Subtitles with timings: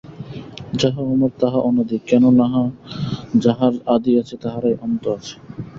[0.73, 2.47] যাহা অমর তাহা অনাদি, কেন না
[3.37, 5.35] যাহার আদি আছে, তাহারই অন্ত আছে।